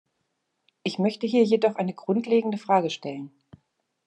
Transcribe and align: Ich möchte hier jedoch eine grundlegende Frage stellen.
Ich 0.81 0.97
möchte 0.97 1.27
hier 1.27 1.43
jedoch 1.43 1.75
eine 1.75 1.93
grundlegende 1.93 2.57
Frage 2.57 2.89
stellen. 2.89 3.29